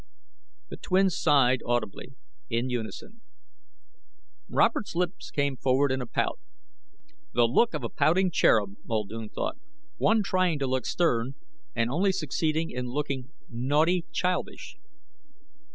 The 0.69 0.77
twins 0.77 1.15
sighed 1.15 1.61
audibly, 1.63 2.15
in 2.49 2.71
unison. 2.71 3.21
Robert's 4.49 4.95
lips 4.95 5.29
came 5.29 5.57
forward 5.57 5.91
in 5.91 6.01
a 6.01 6.07
pout. 6.07 6.39
The 7.35 7.43
look 7.45 7.75
of 7.75 7.83
a 7.83 7.89
pouting 7.89 8.31
cherub, 8.31 8.77
Muldoon 8.83 9.29
thought, 9.29 9.57
one 9.97 10.23
trying 10.23 10.57
to 10.57 10.65
look 10.65 10.87
stern, 10.87 11.35
and 11.75 11.91
only 11.91 12.11
succeeding 12.11 12.71
in 12.71 12.87
looking 12.87 13.31
naughty 13.47 14.03
childish. 14.11 14.75